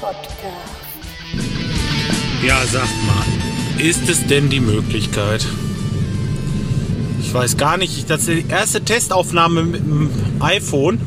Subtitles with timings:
[0.00, 0.22] Podcast.
[2.44, 5.46] Ja, sagt mal, ist es denn die Möglichkeit?
[7.20, 10.10] Ich weiß gar nicht, das ist die erste Testaufnahme mit dem
[10.40, 11.00] iPhone.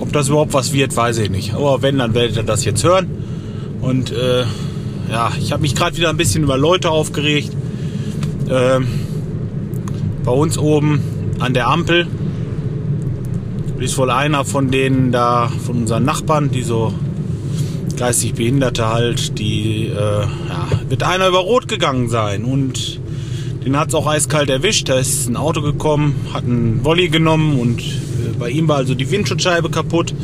[0.00, 1.54] Ob das überhaupt was wird, weiß ich nicht.
[1.54, 3.08] Aber wenn, dann werdet ihr das jetzt hören.
[3.80, 4.44] Und äh,
[5.10, 7.50] ja, ich habe mich gerade wieder ein bisschen über Leute aufgeregt.
[8.50, 8.86] Ähm,
[10.24, 11.00] bei uns oben
[11.38, 12.06] an der Ampel
[13.78, 16.92] ist wohl einer von denen da, von unseren Nachbarn, die so
[17.96, 23.00] geistig Behinderte halt, die, äh, ja, wird einer über Rot gegangen sein und
[23.64, 24.88] den hat es auch eiskalt erwischt.
[24.88, 28.94] Da ist ein Auto gekommen, hat einen Volley genommen und äh, bei ihm war also
[28.94, 30.14] die Windschutzscheibe kaputt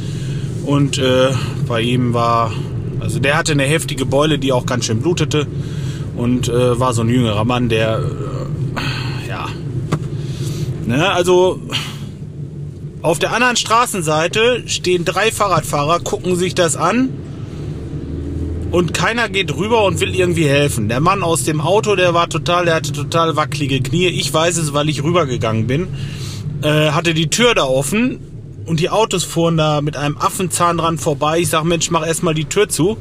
[0.64, 1.30] und äh,
[1.66, 2.52] bei ihm war,
[3.00, 5.46] also der hatte eine heftige Beule, die auch ganz schön blutete
[6.16, 9.46] und äh, war so ein jüngerer Mann, der, äh, ja,
[10.86, 11.60] ne, also
[13.04, 17.10] auf der anderen Straßenseite stehen drei Fahrradfahrer, gucken sich das an
[18.70, 20.88] und keiner geht rüber und will irgendwie helfen.
[20.88, 24.06] Der Mann aus dem Auto, der war total, der hatte total wackelige Knie.
[24.06, 25.88] Ich weiß es, weil ich rübergegangen bin.
[26.62, 28.20] Äh, hatte die Tür da offen
[28.64, 31.40] und die Autos fuhren da mit einem Affenzahn dran vorbei.
[31.40, 32.96] Ich sag, Mensch, mach erstmal die Tür zu,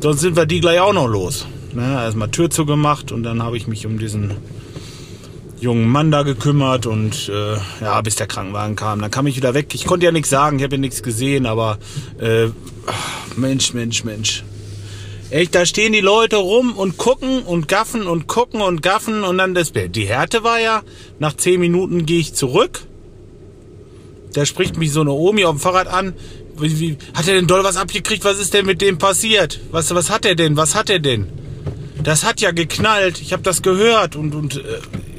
[0.00, 1.46] sonst sind wir die gleich auch noch los.
[1.74, 4.30] Ne, erstmal Tür zugemacht und dann habe ich mich um diesen
[5.60, 9.00] jungen Mann da gekümmert und äh, ja, bis der Krankenwagen kam.
[9.00, 9.74] Dann kam ich wieder weg.
[9.74, 11.78] Ich konnte ja nichts sagen, ich habe ja nichts gesehen, aber
[12.20, 12.48] äh,
[13.36, 14.44] Mensch, Mensch, Mensch.
[15.30, 19.38] Echt, da stehen die Leute rum und gucken und gaffen und gucken und gaffen und
[19.38, 19.96] dann das Bild.
[19.96, 20.82] Die Härte war ja,
[21.18, 22.82] nach zehn Minuten gehe ich zurück.
[24.34, 26.14] Da spricht mich so eine Omi auf dem Fahrrad an.
[26.58, 28.24] Wie, wie, hat er denn doll was abgekriegt?
[28.24, 29.60] Was ist denn mit dem passiert?
[29.72, 30.56] Was, was hat er denn?
[30.56, 31.26] Was hat er denn?
[32.02, 33.20] Das hat ja geknallt.
[33.20, 34.60] Ich habe das gehört und, und äh,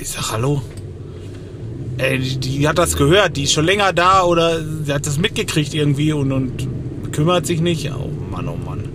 [0.07, 0.61] ich sag hallo.
[1.97, 3.35] Ey, die, die, hat das gehört.
[3.35, 6.67] Die ist schon länger da oder sie hat das mitgekriegt irgendwie und, und
[7.11, 7.91] kümmert sich nicht.
[7.91, 8.87] Oh Mann, oh Mann.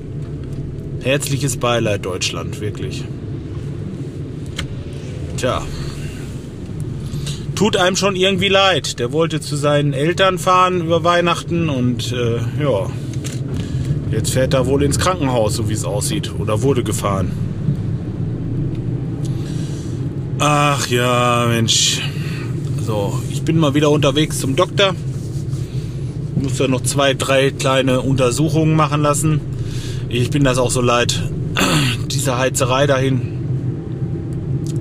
[1.03, 3.05] Herzliches Beileid, Deutschland, wirklich.
[5.37, 5.63] Tja.
[7.57, 8.99] Tut einem schon irgendwie leid.
[8.99, 12.91] Der wollte zu seinen Eltern fahren über Weihnachten und äh, ja.
[14.11, 16.33] Jetzt fährt er wohl ins Krankenhaus, so wie es aussieht.
[16.39, 17.52] Oder wurde gefahren.
[20.45, 22.01] Ach ja, Mensch.
[22.85, 24.93] So, ich bin mal wieder unterwegs zum Doktor.
[26.35, 29.41] Muss ja noch zwei, drei kleine Untersuchungen machen lassen.
[30.09, 31.23] Ich bin das auch so leid.
[32.11, 33.21] Diese Heizerei dahin.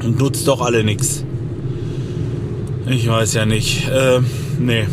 [0.04, 1.24] Und nutzt doch alle nichts.
[2.88, 3.88] Ich weiß ja nicht.
[3.88, 4.22] Äh,
[4.58, 4.88] nee.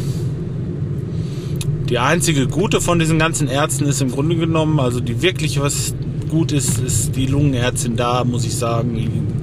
[1.88, 5.94] Die einzige gute von diesen ganzen Ärzten ist im Grunde genommen, also die wirklich was
[6.28, 9.37] gut ist, ist die Lungenärztin da, muss ich sagen.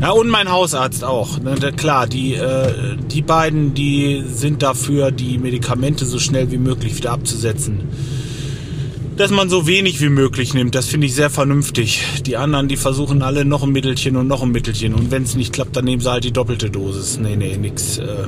[0.00, 1.40] Ja, und mein Hausarzt auch.
[1.40, 6.96] Ne, klar, die, äh, die beiden, die sind dafür, die Medikamente so schnell wie möglich
[6.96, 7.80] wieder abzusetzen.
[9.16, 12.04] Dass man so wenig wie möglich nimmt, das finde ich sehr vernünftig.
[12.26, 14.92] Die anderen, die versuchen alle noch ein Mittelchen und noch ein Mittelchen.
[14.92, 17.18] Und wenn es nicht klappt, dann nehmen sie halt die doppelte Dosis.
[17.18, 17.96] Nee, nee, nix.
[17.96, 18.26] Äh,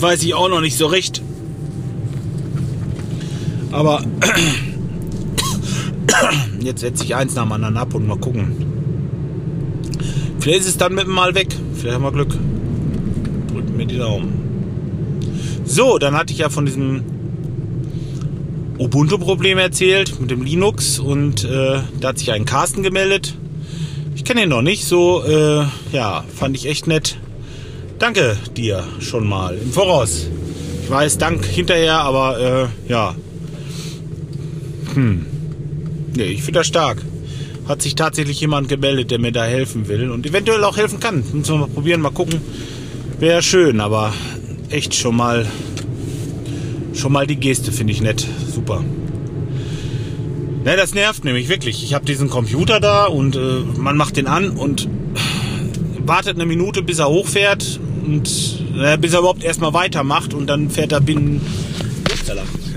[0.00, 1.22] weiß ich auch noch nicht so recht.
[3.70, 4.04] Aber
[6.60, 8.73] jetzt setze ich eins nach dem anderen ab und mal gucken.
[10.44, 11.46] Vielleicht ist es dann mit dem Mal weg.
[11.74, 12.36] Vielleicht haben wir Glück.
[13.50, 15.22] Drückt mir die Daumen.
[15.64, 17.02] So, dann hatte ich ja von diesem
[18.78, 23.34] Ubuntu-Problem erzählt mit dem Linux und äh, da hat sich ein Carsten gemeldet.
[24.16, 27.16] Ich kenne ihn noch nicht, so äh, ja, fand ich echt nett.
[27.98, 30.26] Danke dir schon mal im Voraus.
[30.82, 33.14] Ich weiß, Dank hinterher, aber äh, ja.
[34.92, 35.24] Hm.
[36.14, 37.02] Nee, ich finde das stark.
[37.68, 41.24] Hat sich tatsächlich jemand gemeldet, der mir da helfen will und eventuell auch helfen kann.
[41.32, 42.40] Müssen wir mal probieren, mal gucken.
[43.18, 44.12] Wäre schön, aber
[44.68, 45.46] echt schon mal
[46.94, 48.26] schon mal die Geste finde ich nett.
[48.52, 48.84] Super.
[50.64, 51.82] Ne, das nervt nämlich wirklich.
[51.84, 54.88] Ich habe diesen Computer da und äh, man macht den an und
[55.98, 58.28] wartet eine Minute, bis er hochfährt und
[58.78, 61.40] äh, bis er überhaupt erstmal weitermacht und dann fährt er binnen.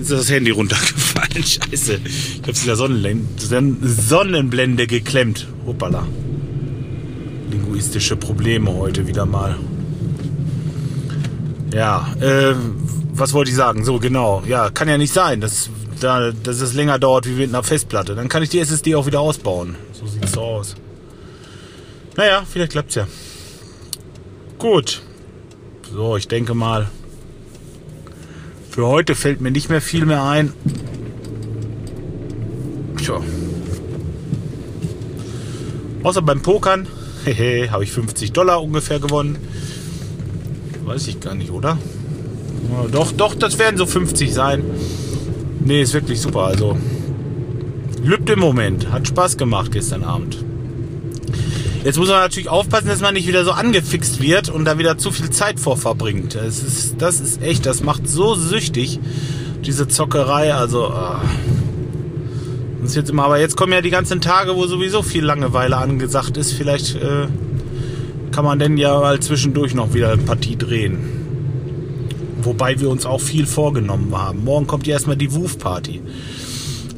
[0.02, 1.07] Ist das Handy runtergefallen.
[1.44, 2.00] Scheiße.
[2.04, 5.48] Ich habe es in der Sonnenblende, geklemmt.
[5.66, 6.06] Hoppala.
[7.52, 9.58] Linguistische Probleme heute wieder mal.
[11.74, 12.56] Ja, äh,
[13.14, 13.84] was wollte ich sagen?
[13.84, 14.44] So, genau.
[14.48, 15.70] Ja, kann ja nicht sein, dass,
[16.00, 18.16] da, dass es länger dauert wie mit einer Festplatte.
[18.16, 19.76] Dann kann ich die SSD auch wieder ausbauen.
[19.94, 20.76] So sieht es so aus.
[22.16, 23.08] Naja, vielleicht klappt's ja.
[24.58, 25.02] Gut.
[25.94, 26.90] So, ich denke mal,
[28.72, 30.54] für heute fällt mir nicht mehr viel mehr ein.
[33.08, 33.22] Tja.
[36.04, 36.88] Außer beim Pokern,
[37.24, 39.38] hehe, habe ich 50 Dollar ungefähr gewonnen.
[40.84, 41.78] Weiß ich gar nicht, oder?
[42.70, 44.62] Ja, doch, doch, das werden so 50 sein.
[45.62, 46.42] Nee, ist wirklich super.
[46.42, 46.78] Also,
[48.04, 48.92] lübt im Moment.
[48.92, 50.44] Hat Spaß gemacht gestern Abend.
[51.86, 54.98] Jetzt muss man natürlich aufpassen, dass man nicht wieder so angefixt wird und da wieder
[54.98, 56.36] zu viel Zeit vor verbringt.
[56.36, 59.00] Das ist, das ist echt, das macht so süchtig,
[59.64, 60.54] diese Zockerei.
[60.54, 61.22] Also, ah.
[62.92, 66.38] Ist jetzt immer, aber jetzt kommen ja die ganzen Tage, wo sowieso viel Langeweile angesagt
[66.38, 66.54] ist.
[66.54, 67.28] Vielleicht äh,
[68.32, 71.18] kann man denn ja mal zwischendurch noch wieder eine Partie drehen.
[72.42, 74.44] Wobei wir uns auch viel vorgenommen haben.
[74.44, 76.02] Morgen kommt ja erstmal die Wuf-Party.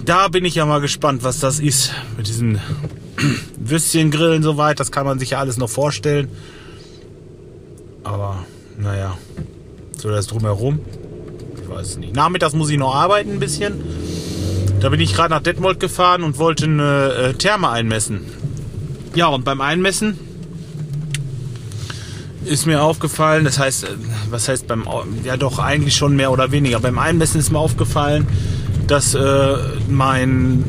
[0.06, 2.60] Da bin ich ja mal gespannt, was das ist mit diesen
[3.58, 6.30] Würstchen grillen soweit, das kann man sich ja alles noch vorstellen.
[8.04, 8.44] Aber
[8.78, 9.18] naja,
[9.98, 10.80] so das drumherum.
[11.62, 12.16] Ich weiß es nicht.
[12.16, 13.74] Nachmittags muss ich noch arbeiten ein bisschen.
[14.80, 18.22] Da bin ich gerade nach Detmold gefahren und wollte eine äh, Therme einmessen.
[19.14, 20.18] Ja, und beim Einmessen
[22.46, 23.88] ist mir aufgefallen, das heißt, äh,
[24.30, 24.86] was heißt beim,
[25.26, 26.80] ja doch eigentlich schon mehr oder weniger.
[26.80, 28.26] Beim Einmessen ist mir aufgefallen,
[28.88, 29.58] dass äh,
[29.90, 30.64] mein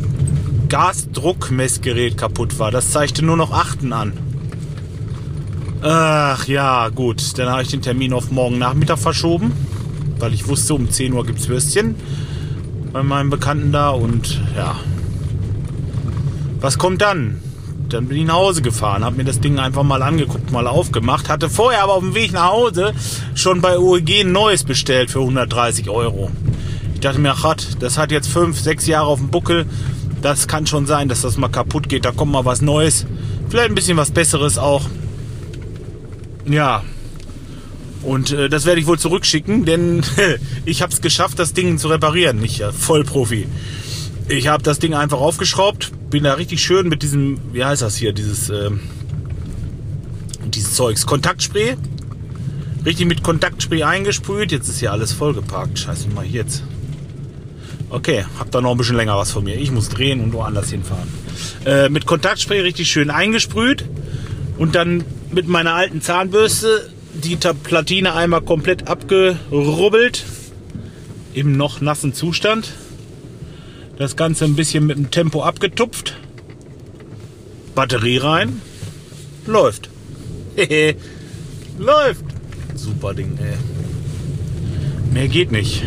[0.68, 2.72] Gasdruckmessgerät kaputt war.
[2.72, 4.12] Das zeigte nur noch Achten an.
[5.82, 7.38] Ach ja, gut.
[7.38, 9.52] Dann habe ich den Termin auf morgen Nachmittag verschoben,
[10.18, 11.94] weil ich wusste, um 10 Uhr gibt es Würstchen
[12.92, 14.76] bei meinem Bekannten da und ja.
[16.60, 17.40] Was kommt dann?
[17.88, 21.28] Dann bin ich nach Hause gefahren, habe mir das Ding einfach mal angeguckt, mal aufgemacht,
[21.28, 22.92] hatte vorher aber auf dem Weg nach Hause
[23.34, 26.30] schon bei OEG ein neues bestellt für 130 Euro.
[26.94, 29.66] Ich dachte mir, ach, das hat jetzt fünf, sechs Jahre auf dem Buckel
[30.22, 32.04] das kann schon sein, dass das mal kaputt geht.
[32.04, 33.06] Da kommt mal was Neues.
[33.48, 34.82] Vielleicht ein bisschen was Besseres auch.
[36.44, 36.82] Ja.
[38.02, 40.02] Und äh, das werde ich wohl zurückschicken, denn
[40.64, 42.42] ich habe es geschafft, das Ding zu reparieren.
[42.42, 43.46] Ich äh, Vollprofi.
[44.28, 47.96] Ich habe das Ding einfach aufgeschraubt, bin da richtig schön mit diesem, wie heißt das
[47.96, 48.70] hier, dieses, äh,
[50.46, 51.76] dieses Zeugs, Kontaktspray.
[52.84, 54.52] Richtig mit Kontaktspray eingesprüht.
[54.52, 55.78] Jetzt ist hier alles vollgeparkt.
[55.78, 56.62] Scheiße, mal jetzt.
[57.90, 59.56] Okay, habt da noch ein bisschen länger was von mir.
[59.56, 61.08] Ich muss drehen und woanders hinfahren.
[61.66, 63.84] Äh, mit Kontaktspray richtig schön eingesprüht
[64.56, 70.24] und dann mit meiner alten Zahnbürste die Platine einmal komplett abgerubbelt
[71.34, 72.72] im noch nassen Zustand.
[73.96, 76.16] Das Ganze ein bisschen mit dem Tempo abgetupft.
[77.74, 78.60] Batterie rein.
[79.46, 79.90] Läuft.
[81.78, 82.24] Läuft.
[82.74, 83.56] Super Ding, ey.
[85.12, 85.82] Mehr geht nicht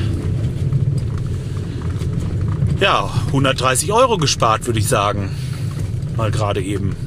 [2.83, 5.31] ja, 130 Euro gespart, würde ich sagen.
[6.17, 6.97] Mal gerade eben.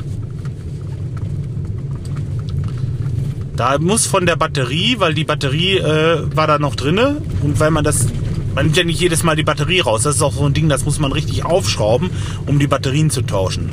[3.56, 7.70] Da muss von der Batterie, weil die Batterie äh, war da noch drinne und weil
[7.70, 8.06] man das,
[8.54, 10.02] man nimmt ja nicht jedes Mal die Batterie raus.
[10.02, 12.10] Das ist auch so ein Ding, das muss man richtig aufschrauben,
[12.46, 13.70] um die Batterien zu tauschen.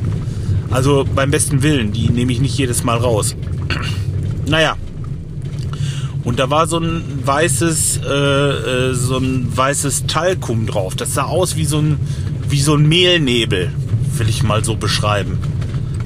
[0.71, 3.35] Also beim besten Willen, die nehme ich nicht jedes Mal raus.
[4.47, 4.77] naja,
[6.23, 10.95] und da war so ein weißes, äh, äh, so ein weißes Talkum drauf.
[10.95, 11.99] Das sah aus wie so ein,
[12.47, 13.71] wie so ein Mehlnebel,
[14.17, 15.37] will ich mal so beschreiben.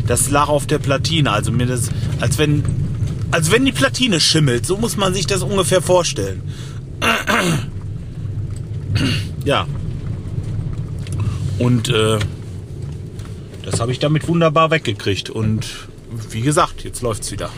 [0.08, 1.90] Das lag auf der Platine, also mir das,
[2.20, 2.64] als wenn,
[3.32, 4.66] als wenn die Platine schimmelt.
[4.66, 6.42] So muss man sich das ungefähr vorstellen.
[9.46, 9.68] ja.
[11.60, 12.20] Und äh,
[13.64, 15.30] das habe ich damit wunderbar weggekriegt.
[15.30, 15.88] Und
[16.30, 17.50] wie gesagt, jetzt läuft's wieder.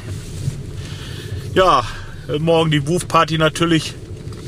[1.54, 1.84] Ja,
[2.28, 3.94] äh, morgen die Woof Party natürlich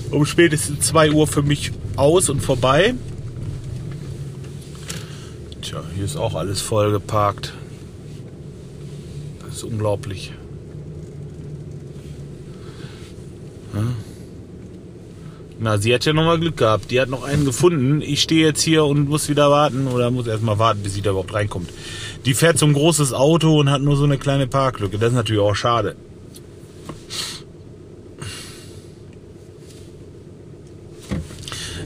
[0.09, 2.95] um spätestens 2 Uhr für mich aus und vorbei.
[5.61, 7.53] Tja, hier ist auch alles voll geparkt.
[9.45, 10.33] Das ist unglaublich.
[15.59, 16.89] Na, sie hat ja noch mal Glück gehabt.
[16.89, 18.01] Die hat noch einen gefunden.
[18.01, 21.01] Ich stehe jetzt hier und muss wieder warten oder muss erst mal warten, bis sie
[21.01, 21.69] da überhaupt reinkommt.
[22.25, 24.97] Die fährt so ein großes Auto und hat nur so eine kleine Parklücke.
[24.97, 25.95] Das ist natürlich auch schade.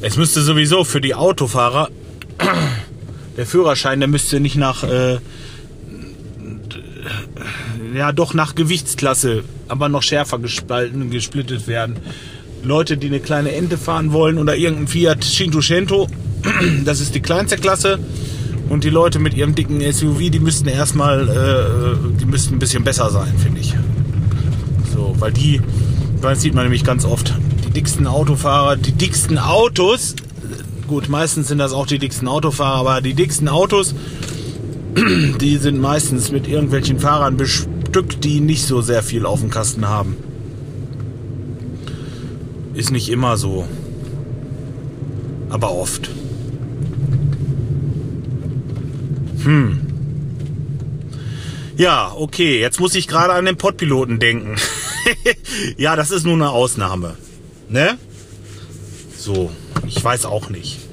[0.02, 1.90] Es müsste sowieso für die Autofahrer
[3.38, 5.20] der Führerschein, der müsste nicht nach äh,
[7.94, 11.98] ja doch nach Gewichtsklasse, aber noch schärfer gespalten, gesplittet werden.
[12.64, 16.08] Leute, die eine kleine Ente fahren wollen oder irgendein Fiat Cinquecento,
[16.86, 18.00] das ist die kleinste Klasse.
[18.68, 22.84] Und die Leute mit ihrem dicken SUV, die müssten erstmal, äh, die müssten ein bisschen
[22.84, 23.76] besser sein, finde ich.
[24.92, 25.62] So, weil die,
[26.22, 27.32] das sieht man nämlich ganz oft
[27.76, 30.16] dicksten Autofahrer, die dicksten Autos,
[30.88, 33.94] gut, meistens sind das auch die dicksten Autofahrer, aber die dicksten Autos,
[35.42, 37.36] die sind meistens mit irgendwelchen Fahrern
[37.96, 40.18] bestückt, die nicht so sehr viel auf dem Kasten haben.
[42.74, 43.66] Ist nicht immer so,
[45.50, 46.10] aber oft.
[49.46, 49.80] Hm.
[51.78, 54.58] Ja, okay, jetzt muss ich gerade an den Podpiloten denken.
[55.78, 57.16] ja, das ist nur eine Ausnahme.
[57.70, 57.98] Ne?
[59.18, 59.52] So,
[59.88, 60.85] ich weiß auch nicht.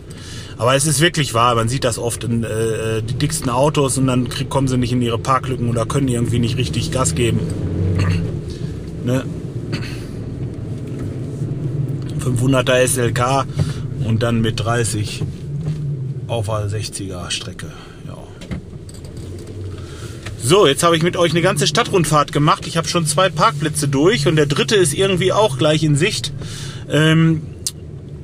[0.63, 4.07] Aber es ist wirklich wahr, man sieht das oft in äh, die dicksten Autos und
[4.07, 7.41] dann krieg, kommen sie nicht in ihre Parklücken oder können irgendwie nicht richtig Gas geben.
[9.05, 9.25] ne?
[12.21, 13.45] 500er SLK
[14.05, 15.25] und dann mit 30
[16.29, 17.67] auf der 60er Strecke.
[18.07, 18.19] Ja.
[20.41, 22.69] So, jetzt habe ich mit euch eine ganze Stadtrundfahrt gemacht.
[22.69, 26.33] Ich habe schon zwei Parkplätze durch und der dritte ist irgendwie auch gleich in Sicht.
[26.89, 27.43] Ähm,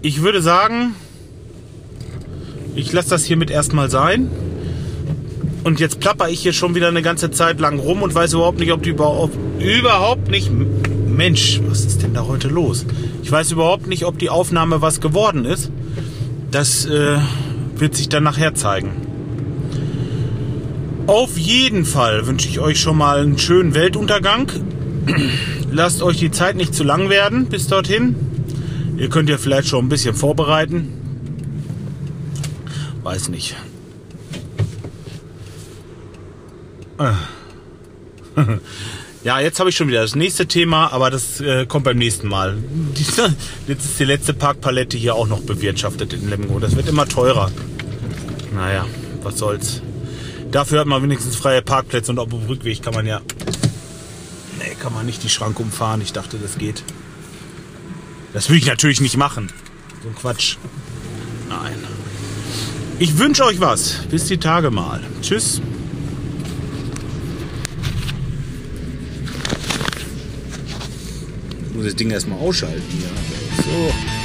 [0.03, 0.95] ich würde sagen,
[2.79, 4.31] ich lasse das hiermit erstmal sein.
[5.65, 8.61] Und jetzt plapper ich hier schon wieder eine ganze Zeit lang rum und weiß überhaupt
[8.61, 10.51] nicht, ob die überhaupt, überhaupt nicht.
[11.09, 12.87] Mensch, was ist denn da heute los?
[13.25, 15.73] Ich weiß überhaupt nicht, ob die Aufnahme was geworden ist.
[16.53, 17.19] Das äh,
[17.77, 18.93] wird sich dann nachher zeigen.
[21.09, 24.53] Auf jeden Fall wünsche ich euch schon mal einen schönen Weltuntergang.
[25.73, 28.15] Lasst euch die Zeit nicht zu lang werden bis dorthin.
[28.97, 30.98] Ihr könnt ja vielleicht schon ein bisschen vorbereiten.
[33.09, 33.57] Weiß nicht.
[39.25, 42.29] Ja, jetzt habe ich schon wieder das nächste Thema, aber das äh, kommt beim nächsten
[42.29, 42.57] Mal.
[43.67, 46.61] Jetzt ist die letzte Parkpalette hier auch noch bewirtschaftet in Lemgo.
[46.61, 47.51] Das wird immer teurer.
[48.55, 48.87] Naja,
[49.23, 49.83] was soll's.
[50.53, 53.21] Dafür hat man wenigstens freie Parkplätze und auf dem Rückweg kann man ja.
[54.59, 56.01] Nee, kann man nicht die Schranke umfahren.
[56.01, 56.85] Ich dachte, das geht.
[58.33, 59.51] Das will ich natürlich nicht machen.
[60.05, 60.57] So ein Quatsch.
[61.49, 61.88] Nein.
[63.01, 64.01] Ich wünsche euch was.
[64.11, 65.01] Bis die Tage mal.
[65.23, 65.61] Tschüss.
[71.69, 73.63] Ich muss das Ding erstmal ausschalten hier.
[73.63, 74.18] So.